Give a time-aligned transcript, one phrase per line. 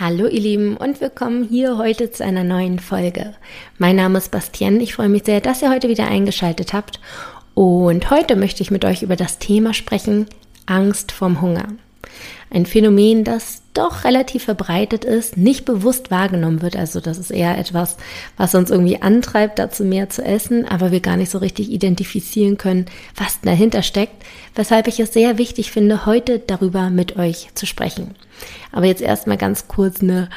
[0.00, 3.34] Hallo ihr Lieben und willkommen hier heute zu einer neuen Folge.
[3.76, 6.98] Mein Name ist Bastien, ich freue mich sehr, dass ihr heute wieder eingeschaltet habt
[7.52, 10.24] und heute möchte ich mit euch über das Thema sprechen,
[10.64, 11.66] Angst vorm Hunger.
[12.52, 16.74] Ein Phänomen, das doch relativ verbreitet ist, nicht bewusst wahrgenommen wird.
[16.74, 17.96] Also das ist eher etwas,
[18.36, 22.58] was uns irgendwie antreibt, dazu mehr zu essen, aber wir gar nicht so richtig identifizieren
[22.58, 24.24] können, was dahinter steckt,
[24.56, 28.16] weshalb ich es sehr wichtig finde, heute darüber mit euch zu sprechen.
[28.72, 30.28] Aber jetzt erstmal ganz kurz eine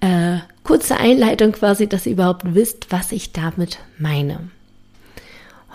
[0.00, 4.50] äh, kurze Einleitung quasi, dass ihr überhaupt wisst, was ich damit meine.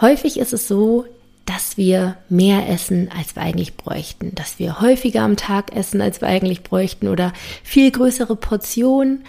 [0.01, 1.05] Häufig ist es so,
[1.49, 6.21] dass wir mehr essen, als wir eigentlich bräuchten, dass wir häufiger am Tag essen, als
[6.21, 9.23] wir eigentlich bräuchten oder viel größere Portionen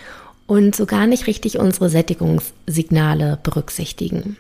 [0.47, 4.37] und so gar nicht richtig unsere Sättigungssignale berücksichtigen.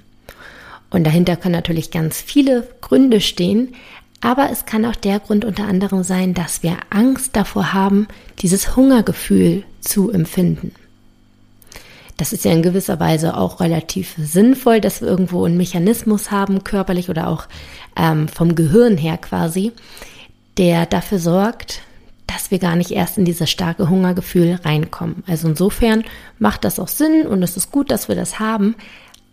[0.90, 3.74] Und dahinter können natürlich ganz viele Gründe stehen,
[4.20, 8.08] aber es kann auch der Grund unter anderem sein, dass wir Angst davor haben,
[8.40, 10.72] dieses Hungergefühl zu empfinden.
[12.20, 16.64] Das ist ja in gewisser Weise auch relativ sinnvoll, dass wir irgendwo einen Mechanismus haben,
[16.64, 17.46] körperlich oder auch
[17.96, 19.72] ähm, vom Gehirn her quasi,
[20.58, 21.80] der dafür sorgt,
[22.26, 25.24] dass wir gar nicht erst in dieses starke Hungergefühl reinkommen.
[25.26, 26.04] Also insofern
[26.38, 28.76] macht das auch Sinn und es ist gut, dass wir das haben.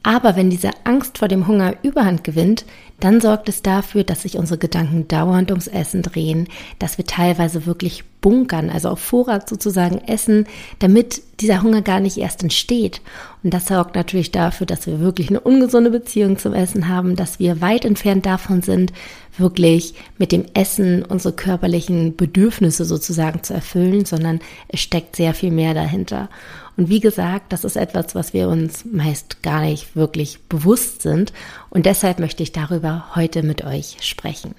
[0.01, 2.63] Aber wenn diese Angst vor dem Hunger Überhand gewinnt,
[3.01, 6.47] dann sorgt es dafür, dass sich unsere Gedanken dauernd ums Essen drehen,
[6.79, 10.47] dass wir teilweise wirklich bunkern, also auf Vorrat sozusagen essen,
[10.79, 12.99] damit dieser Hunger gar nicht erst entsteht.
[13.41, 17.39] Und das sorgt natürlich dafür, dass wir wirklich eine ungesunde Beziehung zum Essen haben, dass
[17.39, 18.91] wir weit entfernt davon sind,
[19.37, 25.51] wirklich mit dem Essen unsere körperlichen Bedürfnisse sozusagen zu erfüllen, sondern es steckt sehr viel
[25.51, 26.29] mehr dahinter.
[26.75, 31.31] Und wie gesagt, das ist etwas, was wir uns meist gar nicht wirklich bewusst sind.
[31.69, 34.53] Und deshalb möchte ich darüber heute mit euch sprechen.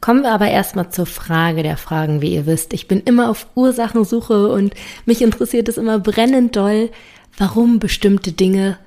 [0.00, 2.72] Kommen wir aber erstmal zur Frage der Fragen, wie ihr wisst.
[2.72, 4.74] Ich bin immer auf Ursachensuche und
[5.06, 6.90] mich interessiert es immer brennend doll,
[7.36, 8.78] warum bestimmte Dinge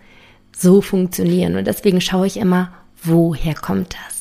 [0.57, 1.57] so funktionieren.
[1.57, 2.71] Und deswegen schaue ich immer,
[3.03, 4.11] woher kommt das?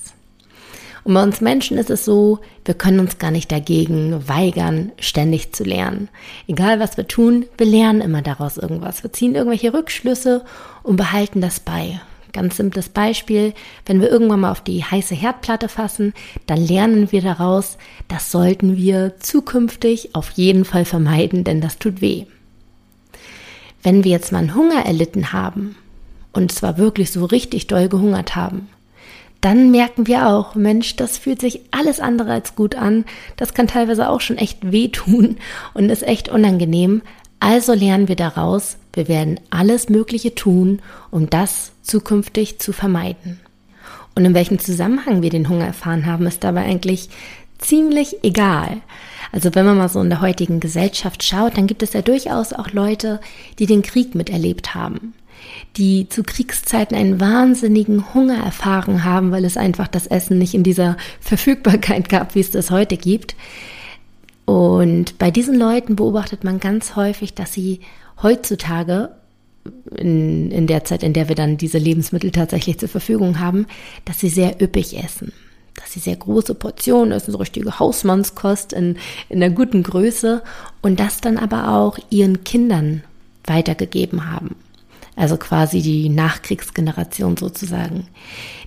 [1.05, 5.53] Und bei uns Menschen ist es so, wir können uns gar nicht dagegen weigern, ständig
[5.53, 6.09] zu lernen.
[6.47, 9.03] Egal was wir tun, wir lernen immer daraus irgendwas.
[9.03, 10.45] Wir ziehen irgendwelche Rückschlüsse
[10.83, 12.01] und behalten das bei.
[12.33, 13.55] Ganz simples Beispiel,
[13.87, 16.15] wenn wir irgendwann mal auf die heiße Herdplatte fassen,
[16.47, 17.77] dann lernen wir daraus,
[18.09, 22.27] das sollten wir zukünftig auf jeden Fall vermeiden, denn das tut weh.
[23.83, 25.77] Wenn wir jetzt mal einen Hunger erlitten haben
[26.33, 28.69] und zwar wirklich so richtig doll gehungert haben,
[29.41, 33.07] dann merken wir auch, Mensch, das fühlt sich alles andere als gut an.
[33.37, 35.39] Das kann teilweise auch schon echt wehtun
[35.73, 37.01] und ist echt unangenehm.
[37.41, 40.81] Also lernen wir daraus, wir werden alles Mögliche tun,
[41.11, 43.41] um das zukünftig zu vermeiden.
[44.15, 47.09] Und in welchem Zusammenhang wir den Hunger erfahren haben, ist dabei eigentlich
[47.59, 48.79] ziemlich egal.
[49.33, 52.53] Also wenn man mal so in der heutigen Gesellschaft schaut, dann gibt es ja durchaus
[52.53, 53.21] auch Leute,
[53.59, 55.15] die den Krieg miterlebt haben
[55.77, 60.63] die zu Kriegszeiten einen wahnsinnigen Hunger erfahren haben, weil es einfach das Essen nicht in
[60.63, 63.37] dieser Verfügbarkeit gab, wie es das heute gibt.
[64.45, 67.81] Und bei diesen Leuten beobachtet man ganz häufig, dass sie
[68.23, 69.11] heutzutage
[69.97, 73.67] in, in der Zeit, in der wir dann diese Lebensmittel tatsächlich zur Verfügung haben,
[74.05, 75.33] dass sie sehr üppig essen.
[75.75, 78.97] Dass sie sehr große Portionen essen, so richtige Hausmannskost in,
[79.29, 80.43] in einer guten Größe
[80.83, 83.03] und das dann aber auch ihren Kindern
[83.45, 84.57] weitergegeben haben
[85.17, 88.07] also quasi die Nachkriegsgeneration sozusagen.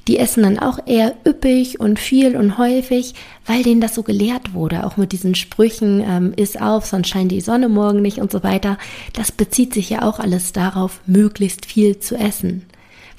[0.08, 3.14] Die essen dann auch eher üppig und viel und häufig,
[3.46, 7.32] weil denen das so gelehrt wurde, auch mit diesen Sprüchen, ähm, iss auf, sonst scheint
[7.32, 8.78] die Sonne morgen nicht und so weiter.
[9.14, 12.66] Das bezieht sich ja auch alles darauf, möglichst viel zu essen,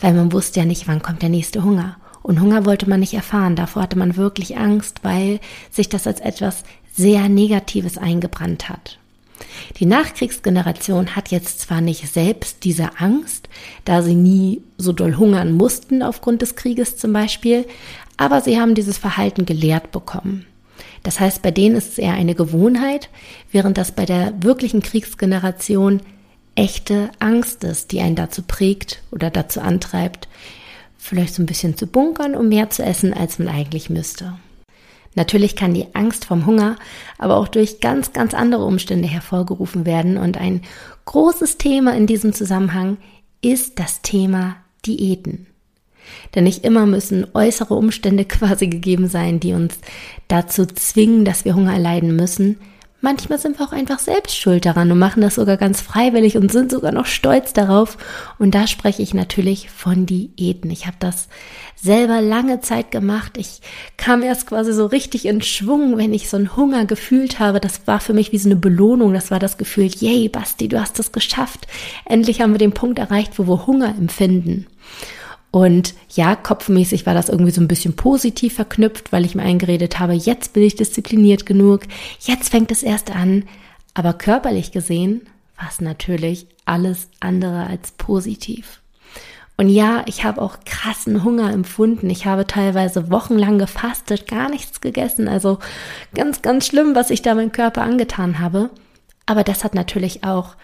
[0.00, 1.96] weil man wusste ja nicht, wann kommt der nächste Hunger.
[2.22, 5.40] Und Hunger wollte man nicht erfahren, davor hatte man wirklich Angst, weil
[5.70, 8.98] sich das als etwas sehr Negatives eingebrannt hat.
[9.78, 13.48] Die Nachkriegsgeneration hat jetzt zwar nicht selbst diese Angst,
[13.84, 17.66] da sie nie so doll hungern mussten aufgrund des Krieges zum Beispiel,
[18.16, 20.46] aber sie haben dieses Verhalten gelehrt bekommen.
[21.02, 23.10] Das heißt, bei denen ist es eher eine Gewohnheit,
[23.52, 26.00] während das bei der wirklichen Kriegsgeneration
[26.54, 30.28] echte Angst ist, die einen dazu prägt oder dazu antreibt,
[30.96, 34.34] vielleicht so ein bisschen zu bunkern, um mehr zu essen, als man eigentlich müsste.
[35.14, 36.76] Natürlich kann die Angst vom Hunger
[37.18, 40.16] aber auch durch ganz, ganz andere Umstände hervorgerufen werden.
[40.16, 40.62] Und ein
[41.04, 42.98] großes Thema in diesem Zusammenhang
[43.40, 44.56] ist das Thema
[44.86, 45.46] Diäten.
[46.34, 49.78] Denn nicht immer müssen äußere Umstände quasi gegeben sein, die uns
[50.28, 52.58] dazu zwingen, dass wir Hunger erleiden müssen.
[53.04, 56.50] Manchmal sind wir auch einfach selbst schuld daran und machen das sogar ganz freiwillig und
[56.50, 57.96] sind sogar noch stolz darauf.
[58.38, 60.70] Und da spreche ich natürlich von Diäten.
[60.70, 61.28] Ich habe das
[61.80, 63.36] selber lange Zeit gemacht.
[63.36, 63.60] Ich
[63.96, 67.60] kam erst quasi so richtig in Schwung, wenn ich so einen Hunger gefühlt habe.
[67.60, 69.12] Das war für mich wie so eine Belohnung.
[69.12, 71.68] Das war das Gefühl, yay, Basti, du hast es geschafft.
[72.06, 74.66] Endlich haben wir den Punkt erreicht, wo wir Hunger empfinden.
[75.54, 80.00] Und ja, kopfmäßig war das irgendwie so ein bisschen positiv verknüpft, weil ich mir eingeredet
[80.00, 81.82] habe, jetzt bin ich diszipliniert genug,
[82.18, 83.44] jetzt fängt es erst an.
[83.94, 88.80] Aber körperlich gesehen war es natürlich alles andere als positiv.
[89.56, 92.10] Und ja, ich habe auch krassen Hunger empfunden.
[92.10, 95.28] Ich habe teilweise wochenlang gefastet, gar nichts gegessen.
[95.28, 95.60] Also
[96.16, 98.70] ganz, ganz schlimm, was ich da meinem Körper angetan habe.
[99.24, 100.56] Aber das hat natürlich auch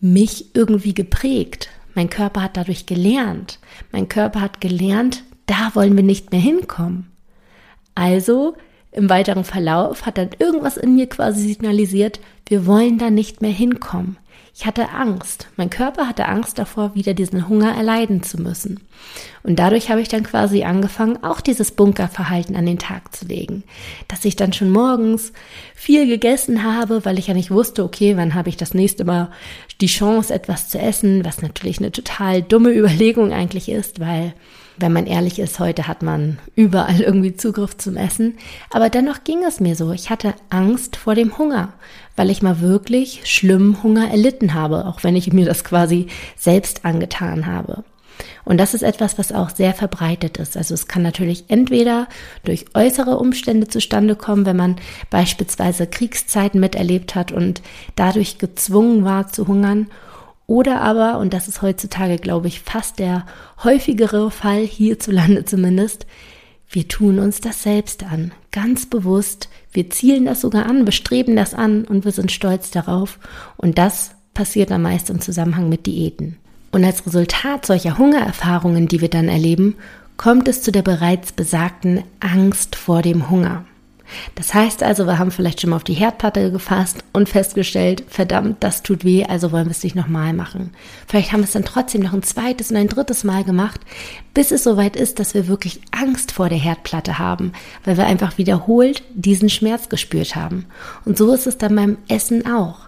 [0.00, 1.68] mich irgendwie geprägt.
[1.94, 3.58] Mein Körper hat dadurch gelernt.
[3.92, 7.10] Mein Körper hat gelernt, da wollen wir nicht mehr hinkommen.
[7.94, 8.56] Also
[8.90, 13.50] im weiteren Verlauf hat dann irgendwas in mir quasi signalisiert, wir wollen da nicht mehr
[13.50, 14.16] hinkommen.
[14.56, 15.48] Ich hatte Angst.
[15.56, 18.78] Mein Körper hatte Angst davor, wieder diesen Hunger erleiden zu müssen.
[19.42, 23.64] Und dadurch habe ich dann quasi angefangen, auch dieses Bunkerverhalten an den Tag zu legen.
[24.06, 25.32] Dass ich dann schon morgens
[25.74, 29.32] viel gegessen habe, weil ich ja nicht wusste, okay, wann habe ich das nächste Mal
[29.80, 34.34] die Chance, etwas zu essen, was natürlich eine total dumme Überlegung eigentlich ist, weil
[34.76, 38.34] wenn man ehrlich ist, heute hat man überall irgendwie Zugriff zum Essen.
[38.70, 39.92] Aber dennoch ging es mir so.
[39.92, 41.72] Ich hatte Angst vor dem Hunger,
[42.16, 46.84] weil ich mal wirklich schlimm Hunger erlitten habe, auch wenn ich mir das quasi selbst
[46.84, 47.84] angetan habe.
[48.44, 50.56] Und das ist etwas, was auch sehr verbreitet ist.
[50.56, 52.06] Also es kann natürlich entweder
[52.44, 54.76] durch äußere Umstände zustande kommen, wenn man
[55.10, 57.62] beispielsweise Kriegszeiten miterlebt hat und
[57.96, 59.88] dadurch gezwungen war zu hungern,
[60.46, 63.24] oder aber, und das ist heutzutage, glaube ich, fast der
[63.62, 66.06] häufigere Fall hierzulande zumindest,
[66.68, 69.48] wir tun uns das selbst an, ganz bewusst.
[69.72, 73.20] Wir zielen das sogar an, bestreben das an und wir sind stolz darauf.
[73.56, 76.36] Und das passiert am meisten im Zusammenhang mit Diäten.
[76.72, 79.76] Und als Resultat solcher Hungererfahrungen, die wir dann erleben,
[80.16, 83.64] kommt es zu der bereits besagten Angst vor dem Hunger.
[84.34, 88.58] Das heißt also, wir haben vielleicht schon mal auf die Herdplatte gefasst und festgestellt, verdammt,
[88.60, 90.70] das tut weh, also wollen wir es nicht nochmal machen.
[91.06, 93.80] Vielleicht haben wir es dann trotzdem noch ein zweites und ein drittes Mal gemacht,
[94.32, 97.52] bis es soweit ist, dass wir wirklich Angst vor der Herdplatte haben,
[97.84, 100.66] weil wir einfach wiederholt diesen Schmerz gespürt haben.
[101.04, 102.80] Und so ist es dann beim Essen auch.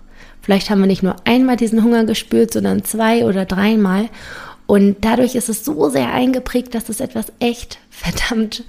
[0.47, 4.09] Vielleicht haben wir nicht nur einmal diesen Hunger gespürt, sondern zwei oder dreimal.
[4.67, 8.65] Und dadurch ist es so sehr eingeprägt, dass es etwas echt verdammt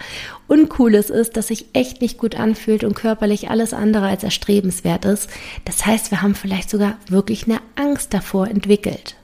[0.47, 5.29] Uncooles ist, das sich echt nicht gut anfühlt und körperlich alles andere als erstrebenswert ist.
[5.65, 9.15] Das heißt, wir haben vielleicht sogar wirklich eine Angst davor entwickelt.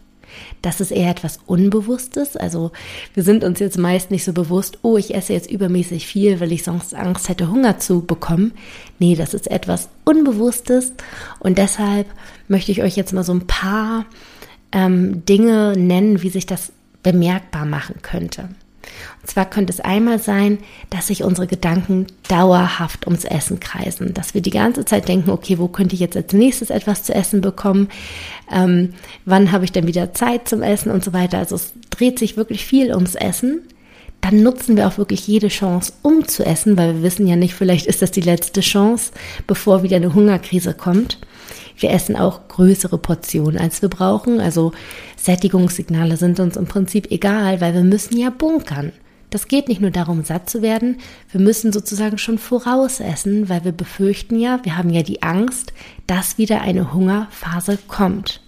[0.61, 2.37] Das ist eher etwas Unbewusstes.
[2.37, 2.71] Also
[3.13, 6.51] wir sind uns jetzt meist nicht so bewusst, oh, ich esse jetzt übermäßig viel, weil
[6.51, 8.53] ich sonst Angst hätte, Hunger zu bekommen.
[8.97, 10.93] Nee, das ist etwas Unbewusstes.
[11.39, 12.07] Und deshalb
[12.47, 14.05] möchte ich euch jetzt mal so ein paar
[14.73, 16.73] ähm, Dinge nennen, wie sich das
[17.03, 18.49] bemerkbar machen könnte.
[19.21, 20.57] Und zwar könnte es einmal sein,
[20.89, 25.57] dass sich unsere Gedanken dauerhaft ums Essen kreisen, dass wir die ganze Zeit denken, okay,
[25.57, 27.87] wo könnte ich jetzt als nächstes etwas zu essen bekommen?
[28.51, 28.93] Ähm,
[29.25, 31.37] wann habe ich denn wieder Zeit zum Essen und so weiter?
[31.37, 33.61] Also es dreht sich wirklich viel ums Essen.
[34.19, 37.53] Dann nutzen wir auch wirklich jede Chance, um zu essen, weil wir wissen ja nicht,
[37.53, 39.11] vielleicht ist das die letzte Chance,
[39.47, 41.19] bevor wieder eine Hungerkrise kommt.
[41.83, 44.39] Wir essen auch größere Portionen, als wir brauchen.
[44.39, 44.71] Also
[45.17, 48.93] Sättigungssignale sind uns im Prinzip egal, weil wir müssen ja bunkern.
[49.29, 50.99] Das geht nicht nur darum, satt zu werden,
[51.31, 55.73] wir müssen sozusagen schon vorausessen, weil wir befürchten ja, wir haben ja die Angst,
[56.07, 58.39] dass wieder eine Hungerphase kommt.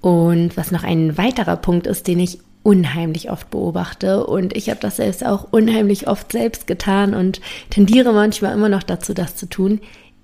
[0.00, 4.78] Und was noch ein weiterer Punkt ist, den ich unheimlich oft beobachte und ich habe
[4.78, 7.40] das selbst auch unheimlich oft selbst getan und
[7.70, 9.80] tendiere manchmal immer noch dazu, das zu tun,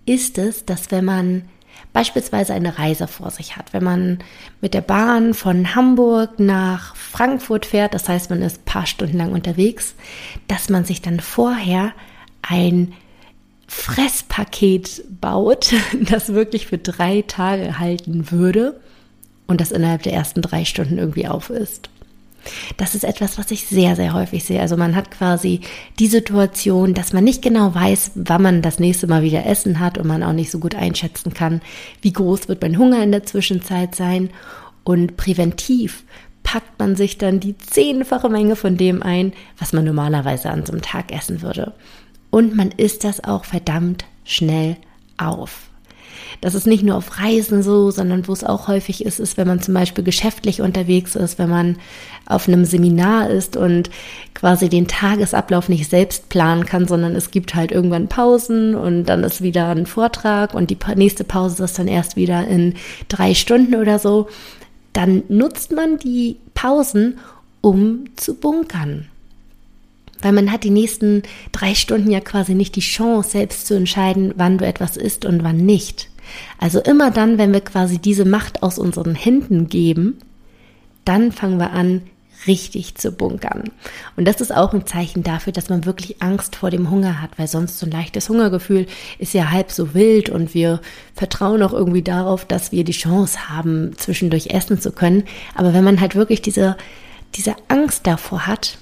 [0.07, 1.43] ist es, dass wenn man
[1.95, 3.73] beispielsweise eine Reise vor sich hat.
[3.73, 4.19] Wenn man
[4.61, 9.17] mit der Bahn von Hamburg nach Frankfurt fährt, das heißt, man ist ein paar Stunden
[9.17, 9.95] lang unterwegs,
[10.49, 11.93] dass man sich dann vorher
[12.43, 12.93] ein
[13.69, 15.73] Fresspaket baut,
[16.11, 18.79] das wirklich für drei Tage halten würde
[19.47, 21.89] und das innerhalb der ersten drei Stunden irgendwie auf ist.
[22.77, 24.61] Das ist etwas, was ich sehr, sehr häufig sehe.
[24.61, 25.61] Also man hat quasi
[25.99, 29.99] die Situation, dass man nicht genau weiß, wann man das nächste Mal wieder Essen hat
[29.99, 31.61] und man auch nicht so gut einschätzen kann,
[32.03, 34.31] wie groß wird mein Hunger in der Zwischenzeit sein.
[34.85, 36.05] Und präventiv
[36.43, 40.73] packt man sich dann die zehnfache Menge von dem ein, was man normalerweise an so
[40.73, 41.73] einem Tag essen würde.
[42.31, 44.77] Und man isst das auch verdammt schnell
[45.17, 45.71] auf.
[46.41, 49.49] Das ist nicht nur auf Reisen so, sondern wo es auch häufig ist, ist, wenn
[49.49, 51.77] man zum Beispiel geschäftlich unterwegs ist, wenn man
[52.27, 53.91] auf einem Seminar ist und
[54.35, 59.25] quasi den Tagesablauf nicht selbst planen kann, sondern es gibt halt irgendwann Pausen und dann
[59.25, 62.75] ist wieder ein Vortrag und die nächste Pause ist dann erst wieder in
[63.09, 64.29] drei Stunden oder so.
[64.93, 67.19] Dann nutzt man die Pausen,
[67.61, 69.09] um zu bunkern
[70.25, 74.33] weil man hat die nächsten drei Stunden ja quasi nicht die Chance, selbst zu entscheiden,
[74.37, 76.09] wann du etwas isst und wann nicht.
[76.59, 80.19] Also immer dann, wenn wir quasi diese Macht aus unseren Händen geben,
[81.05, 82.03] dann fangen wir an,
[82.47, 83.65] richtig zu bunkern.
[84.17, 87.31] Und das ist auch ein Zeichen dafür, dass man wirklich Angst vor dem Hunger hat,
[87.39, 88.87] weil sonst so ein leichtes Hungergefühl
[89.19, 90.81] ist ja halb so wild und wir
[91.15, 95.25] vertrauen auch irgendwie darauf, dass wir die Chance haben, zwischendurch essen zu können.
[95.55, 96.77] Aber wenn man halt wirklich diese,
[97.35, 98.79] diese Angst davor hat,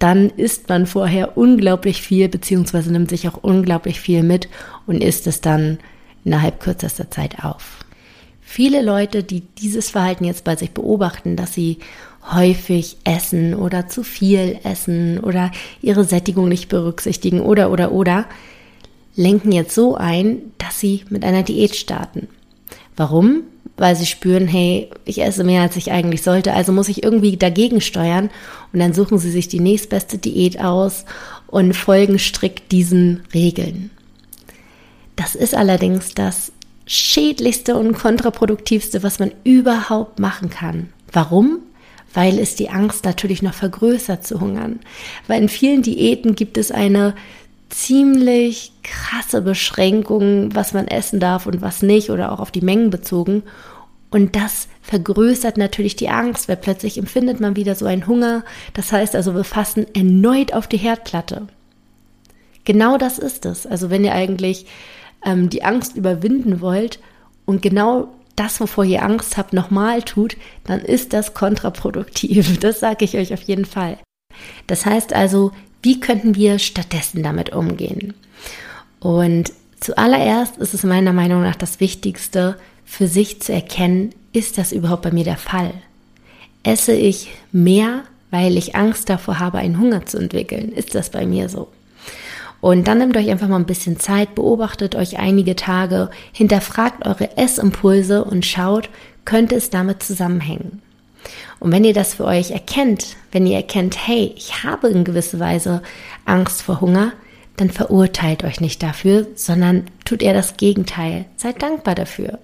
[0.00, 4.48] dann isst man vorher unglaublich viel, beziehungsweise nimmt sich auch unglaublich viel mit
[4.86, 5.78] und isst es dann
[6.24, 7.84] innerhalb kürzester Zeit auf.
[8.40, 11.78] Viele Leute, die dieses Verhalten jetzt bei sich beobachten, dass sie
[12.32, 15.52] häufig essen oder zu viel essen oder
[15.82, 18.24] ihre Sättigung nicht berücksichtigen oder oder oder,
[19.16, 22.28] lenken jetzt so ein, dass sie mit einer Diät starten.
[22.96, 23.42] Warum?
[23.80, 27.38] Weil sie spüren, hey, ich esse mehr, als ich eigentlich sollte, also muss ich irgendwie
[27.38, 28.28] dagegen steuern.
[28.74, 31.06] Und dann suchen sie sich die nächstbeste Diät aus
[31.46, 33.90] und folgen strikt diesen Regeln.
[35.16, 36.52] Das ist allerdings das
[36.84, 40.90] schädlichste und kontraproduktivste, was man überhaupt machen kann.
[41.10, 41.60] Warum?
[42.12, 44.80] Weil es die Angst natürlich noch vergrößert zu hungern.
[45.26, 47.14] Weil in vielen Diäten gibt es eine
[47.70, 52.90] ziemlich krasse Beschränkungen, was man essen darf und was nicht oder auch auf die Mengen
[52.90, 53.44] bezogen.
[54.10, 58.44] Und das vergrößert natürlich die Angst, weil plötzlich empfindet man wieder so einen Hunger.
[58.74, 61.46] Das heißt also, wir fassen erneut auf die Herdplatte.
[62.64, 63.66] Genau das ist es.
[63.66, 64.66] Also wenn ihr eigentlich
[65.24, 66.98] ähm, die Angst überwinden wollt
[67.46, 72.58] und genau das, wovor ihr Angst habt, nochmal tut, dann ist das kontraproduktiv.
[72.60, 73.98] Das sage ich euch auf jeden Fall.
[74.66, 78.14] Das heißt also, wie könnten wir stattdessen damit umgehen?
[79.00, 84.72] Und zuallererst ist es meiner Meinung nach das Wichtigste, für sich zu erkennen, ist das
[84.72, 85.72] überhaupt bei mir der Fall?
[86.64, 90.72] Esse ich mehr, weil ich Angst davor habe, einen Hunger zu entwickeln?
[90.72, 91.68] Ist das bei mir so?
[92.60, 97.36] Und dann nehmt euch einfach mal ein bisschen Zeit, beobachtet euch einige Tage, hinterfragt eure
[97.38, 98.90] Essimpulse und schaut,
[99.24, 100.82] könnte es damit zusammenhängen.
[101.58, 105.38] Und wenn ihr das für euch erkennt, wenn ihr erkennt, hey, ich habe in gewisser
[105.38, 105.82] Weise
[106.24, 107.12] Angst vor Hunger,
[107.56, 111.26] dann verurteilt euch nicht dafür, sondern tut eher das Gegenteil.
[111.36, 112.38] Seid dankbar dafür.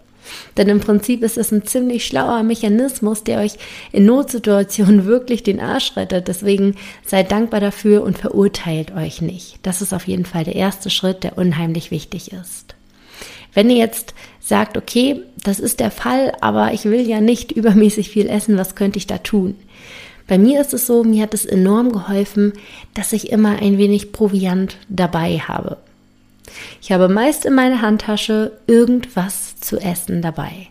[0.56, 3.54] Denn im Prinzip ist es ein ziemlich schlauer Mechanismus, der euch
[3.92, 6.28] in Notsituationen wirklich den Arsch rettet.
[6.28, 9.58] Deswegen seid dankbar dafür und verurteilt euch nicht.
[9.62, 12.74] Das ist auf jeden Fall der erste Schritt, der unheimlich wichtig ist.
[13.54, 14.14] Wenn ihr jetzt
[14.46, 18.76] sagt, okay, das ist der Fall, aber ich will ja nicht übermäßig viel essen, was
[18.76, 19.56] könnte ich da tun?
[20.28, 22.52] Bei mir ist es so, mir hat es enorm geholfen,
[22.94, 25.78] dass ich immer ein wenig Proviant dabei habe.
[26.80, 30.68] Ich habe meist in meiner Handtasche irgendwas zu essen dabei.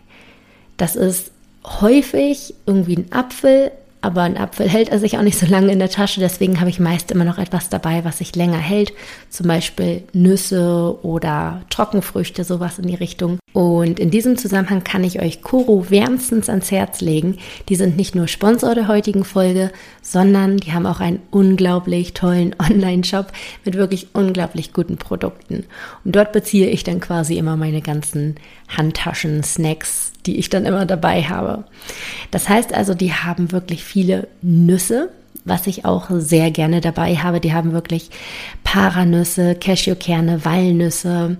[0.76, 1.30] Das ist
[1.64, 5.78] häufig irgendwie ein Apfel, aber ein Apfel hält er sich auch nicht so lange in
[5.78, 8.92] der Tasche, deswegen habe ich meist immer noch etwas dabei, was sich länger hält,
[9.30, 13.38] zum Beispiel Nüsse oder Trockenfrüchte, sowas in die Richtung.
[13.52, 17.38] Und in diesem Zusammenhang kann ich euch Koro wärmstens ans Herz legen.
[17.70, 19.72] Die sind nicht nur Sponsor der heutigen Folge,
[20.02, 23.32] sondern die haben auch einen unglaublich tollen Online-Shop
[23.64, 25.64] mit wirklich unglaublich guten Produkten.
[26.04, 28.36] Und dort beziehe ich dann quasi immer meine ganzen
[28.68, 31.64] Handtaschen, Snacks, die ich dann immer dabei habe.
[32.30, 35.10] Das heißt also, die haben wirklich viele Nüsse,
[35.44, 37.40] was ich auch sehr gerne dabei habe.
[37.40, 38.10] Die haben wirklich
[38.64, 41.36] Paranüsse, Cashewkerne, Walnüsse,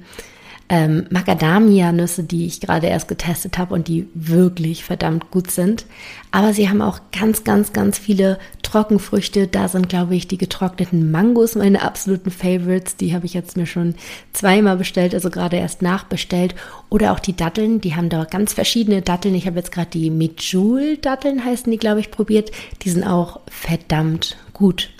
[0.68, 5.86] ähm, Macadamia-Nüsse, die ich gerade erst getestet habe und die wirklich verdammt gut sind.
[6.32, 9.46] Aber sie haben auch ganz, ganz, ganz viele Trockenfrüchte.
[9.46, 12.96] Da sind, glaube ich, die getrockneten Mangos meine absoluten Favorites.
[12.96, 13.94] Die habe ich jetzt mir schon
[14.32, 16.54] zweimal bestellt, also gerade erst nachbestellt.
[16.90, 19.34] Oder auch die Datteln, die haben da ganz verschiedene Datteln.
[19.34, 22.50] Ich habe jetzt gerade die Medjool-Datteln heißen die, glaube ich, probiert.
[22.82, 24.90] Die sind auch verdammt gut.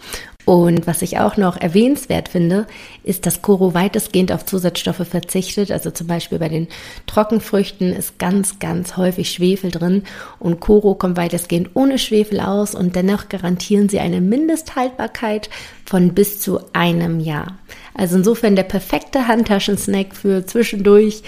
[0.47, 2.69] Und was ich auch noch erwähnenswert finde,
[3.03, 5.73] ist, dass Koro weitestgehend auf Zusatzstoffe verzichtet.
[5.73, 6.69] Also zum Beispiel bei den
[7.09, 10.05] Trockenfrüchten ist ganz, ganz häufig Schwefel drin
[10.39, 15.51] und Koro kommt weitestgehend ohne Schwefel aus und dennoch garantieren sie eine Mindesthaltbarkeit
[15.85, 17.59] von bis zu einem Jahr.
[17.95, 21.25] Also insofern der perfekte Handtaschensnack für zwischendurch.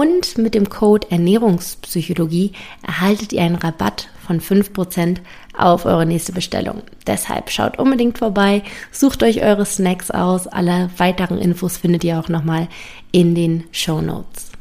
[0.00, 2.52] und mit dem Code Ernährungspsychologie
[2.82, 5.18] erhaltet ihr einen Rabatt von 5%
[5.52, 6.80] auf eure nächste Bestellung.
[7.06, 10.46] Deshalb schaut unbedingt vorbei, sucht euch eure Snacks aus.
[10.46, 12.68] Alle weiteren Infos findet ihr auch nochmal
[13.12, 14.52] in den Show Notes.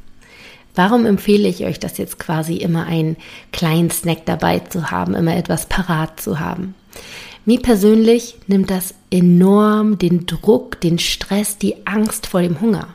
[0.76, 3.16] Warum empfehle ich euch das jetzt quasi immer einen
[3.54, 6.76] kleinen Snack dabei zu haben, immer etwas parat zu haben?
[7.46, 12.90] Mir persönlich nimmt das enorm den Druck, den Stress, die Angst vor dem Hunger.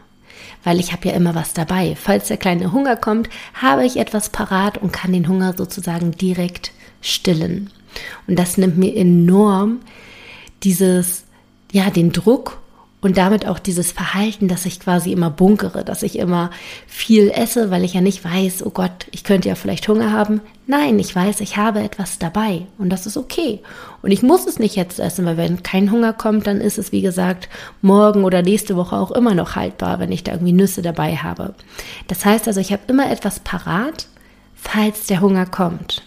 [0.63, 1.97] Weil ich habe ja immer was dabei.
[1.97, 6.73] Falls der kleine Hunger kommt, habe ich etwas parat und kann den Hunger sozusagen direkt
[7.01, 7.71] stillen.
[8.27, 9.81] Und das nimmt mir enorm
[10.63, 11.25] dieses,
[11.73, 12.61] ja, den Druck
[13.05, 16.51] und damit auch dieses Verhalten, dass ich quasi immer bunkere, dass ich immer
[16.87, 20.41] viel esse, weil ich ja nicht weiß, oh Gott, ich könnte ja vielleicht Hunger haben.
[20.67, 23.61] Nein, ich weiß, ich habe etwas dabei und das ist okay.
[24.01, 26.93] Und ich muss es nicht jetzt essen, weil wenn kein Hunger kommt, dann ist es,
[26.93, 27.51] wie gesagt,
[27.83, 31.55] morgen oder nächste Woche auch immer noch haltbar, wenn ich da irgendwie Nüsse dabei habe.
[32.09, 34.07] Das heißt also, ich habe immer etwas parat,
[34.55, 36.03] falls der Hunger kommt.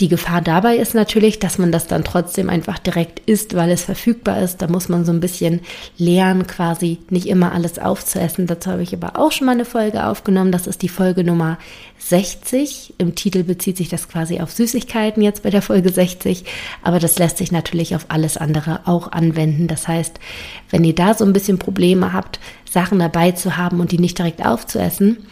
[0.00, 3.84] Die Gefahr dabei ist natürlich, dass man das dann trotzdem einfach direkt isst, weil es
[3.84, 4.60] verfügbar ist.
[4.60, 5.60] Da muss man so ein bisschen
[5.96, 8.46] lernen, quasi nicht immer alles aufzuessen.
[8.46, 10.52] Dazu habe ich aber auch schon mal eine Folge aufgenommen.
[10.52, 11.56] Das ist die Folge Nummer
[11.98, 12.92] 60.
[12.98, 16.44] Im Titel bezieht sich das quasi auf Süßigkeiten jetzt bei der Folge 60.
[16.82, 19.66] Aber das lässt sich natürlich auf alles andere auch anwenden.
[19.66, 20.20] Das heißt,
[20.68, 22.38] wenn ihr da so ein bisschen Probleme habt,
[22.70, 25.26] Sachen dabei zu haben und die nicht direkt aufzuessen,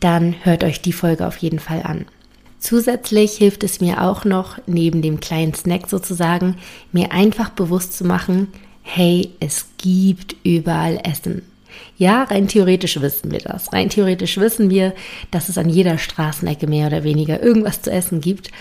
[0.00, 2.06] dann hört euch die Folge auf jeden Fall an.
[2.62, 6.58] Zusätzlich hilft es mir auch noch, neben dem kleinen Snack sozusagen,
[6.92, 8.52] mir einfach bewusst zu machen,
[8.82, 11.42] hey, es gibt überall Essen.
[11.98, 13.72] Ja, rein theoretisch wissen wir das.
[13.72, 14.94] Rein theoretisch wissen wir,
[15.32, 18.52] dass es an jeder Straßenecke mehr oder weniger irgendwas zu essen gibt.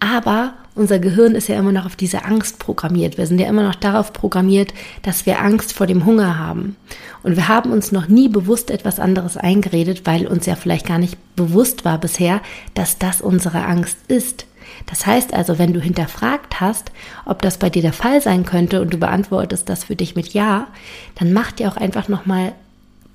[0.00, 3.18] Aber unser Gehirn ist ja immer noch auf diese Angst programmiert.
[3.18, 6.76] Wir sind ja immer noch darauf programmiert, dass wir Angst vor dem Hunger haben.
[7.24, 10.98] Und wir haben uns noch nie bewusst etwas anderes eingeredet, weil uns ja vielleicht gar
[10.98, 12.40] nicht bewusst war bisher,
[12.74, 14.46] dass das unsere Angst ist.
[14.86, 16.92] Das heißt also, wenn du hinterfragt hast,
[17.24, 20.32] ob das bei dir der Fall sein könnte und du beantwortest das für dich mit
[20.32, 20.68] Ja,
[21.16, 22.52] dann mach dir auch einfach nochmal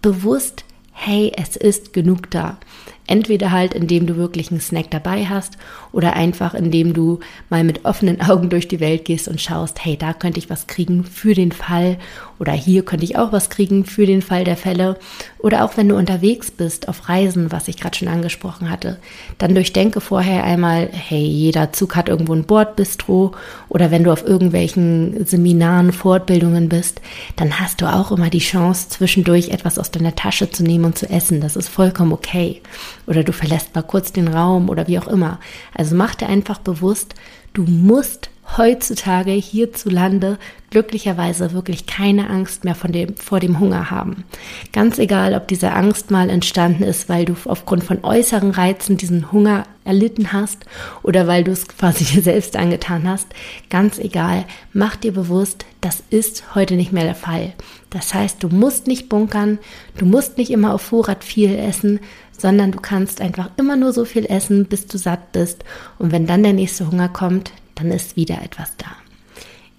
[0.02, 2.58] bewusst, hey, es ist genug da.
[3.06, 5.58] Entweder halt, indem du wirklich einen Snack dabei hast
[5.92, 7.20] oder einfach, indem du
[7.50, 10.68] mal mit offenen Augen durch die Welt gehst und schaust, hey, da könnte ich was
[10.68, 11.98] kriegen für den Fall
[12.40, 14.98] oder hier könnte ich auch was kriegen für den Fall der Fälle.
[15.40, 19.00] Oder auch wenn du unterwegs bist auf Reisen, was ich gerade schon angesprochen hatte,
[19.38, 23.34] dann durchdenke vorher einmal, hey, jeder Zug hat irgendwo ein Bordbistro
[23.68, 27.02] oder wenn du auf irgendwelchen Seminaren, Fortbildungen bist,
[27.36, 30.98] dann hast du auch immer die Chance, zwischendurch etwas aus deiner Tasche zu nehmen und
[30.98, 31.42] zu essen.
[31.42, 32.62] Das ist vollkommen okay
[33.08, 35.40] oder du verlässt mal kurz den Raum oder wie auch immer.
[35.74, 37.16] Also mach dir einfach bewusst,
[37.54, 40.38] du musst heutzutage hierzulande
[40.70, 44.24] glücklicherweise wirklich keine Angst mehr von dem, vor dem Hunger haben.
[44.72, 49.32] Ganz egal, ob diese Angst mal entstanden ist, weil du aufgrund von äußeren Reizen diesen
[49.32, 50.66] Hunger erlitten hast
[51.04, 53.28] oder weil du es quasi dir selbst angetan hast.
[53.70, 57.54] Ganz egal, mach dir bewusst, das ist heute nicht mehr der Fall.
[57.92, 59.60] Das heißt, du musst nicht bunkern,
[59.98, 62.00] du musst nicht immer auf Vorrat viel essen,
[62.36, 65.64] sondern du kannst einfach immer nur so viel essen, bis du satt bist.
[66.00, 68.88] Und wenn dann der nächste Hunger kommt, dann ist wieder etwas da.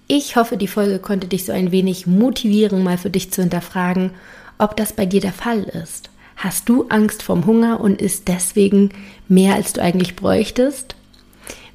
[0.06, 4.10] Ich hoffe, die Folge konnte dich so ein wenig motivieren, mal für dich zu hinterfragen,
[4.58, 6.10] ob das bei dir der Fall ist.
[6.36, 8.90] Hast du Angst vorm Hunger und isst deswegen
[9.28, 10.94] mehr, als du eigentlich bräuchtest?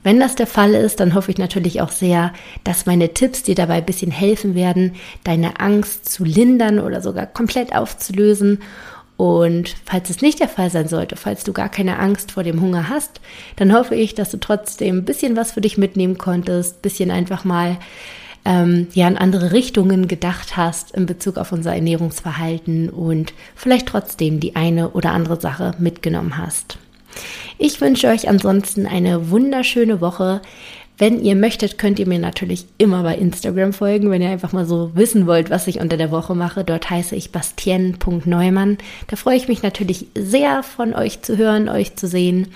[0.04, 3.56] Wenn das der Fall ist, dann hoffe ich natürlich auch sehr, dass meine Tipps dir
[3.56, 8.60] dabei ein bisschen helfen werden, deine Angst zu lindern oder sogar komplett aufzulösen
[9.20, 12.62] und falls es nicht der Fall sein sollte, falls du gar keine Angst vor dem
[12.62, 13.20] Hunger hast,
[13.58, 17.12] dann hoffe ich, dass du trotzdem ein bisschen was für dich mitnehmen konntest, ein bisschen
[17.12, 17.76] einfach mal
[18.46, 24.40] ähm, ja in andere Richtungen gedacht hast in Bezug auf unser Ernährungsverhalten und vielleicht trotzdem
[24.40, 26.78] die eine oder andere Sache mitgenommen hast.
[27.58, 30.42] Ich wünsche euch ansonsten eine wunderschöne Woche.
[31.00, 34.66] Wenn ihr möchtet, könnt ihr mir natürlich immer bei Instagram folgen, wenn ihr einfach mal
[34.66, 36.66] so wissen wollt, was ich unter der Woche mache.
[36.66, 38.78] Dort heiße ich bastien.neumann.
[39.08, 42.50] Da freue ich mich natürlich sehr von euch zu hören, euch zu sehen.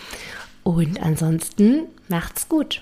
[0.63, 2.82] Und ansonsten macht's gut.